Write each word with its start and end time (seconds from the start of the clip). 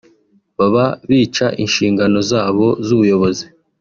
baba 0.57 0.85
bica 1.07 1.45
inshingano 1.63 2.17
zabo 2.31 2.65
z’ubuyobozi 2.85 3.45